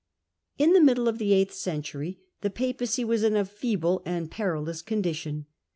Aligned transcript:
In 0.57 0.73
the 0.73 0.81
middle 0.81 1.07
of 1.07 1.19
the 1.19 1.31
eighth 1.31 1.53
century 1.53 2.21
the 2.41 2.49
Papacy 2.49 3.03
was 3.05 3.21
in 3.21 3.35
a 3.35 3.45
feeble 3.45 4.01
and 4.03 4.31
perilous 4.31 4.81
condition. 4.81 5.45